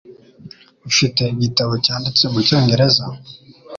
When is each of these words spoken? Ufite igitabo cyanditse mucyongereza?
Ufite 0.89 1.21
igitabo 1.35 1.73
cyanditse 1.85 2.23
mucyongereza? 2.33 3.05